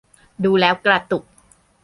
[0.43, 1.23] ดูแล้วกระตุก